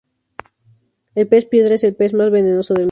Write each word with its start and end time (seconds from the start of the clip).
El 1.13 1.27
pez 1.27 1.45
piedra 1.45 1.75
es 1.75 1.83
el 1.83 1.93
pez 1.95 2.15
más 2.15 2.31
venenoso 2.31 2.73
del 2.73 2.77
mundo. 2.77 2.79